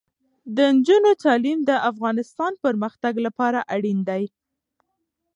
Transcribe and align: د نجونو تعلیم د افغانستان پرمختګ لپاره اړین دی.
د 0.55 0.57
نجونو 0.75 1.11
تعلیم 1.23 1.59
د 1.69 1.71
افغانستان 1.91 2.51
پرمختګ 2.63 3.13
لپاره 3.25 3.59
اړین 3.75 3.99
دی. 4.09 4.23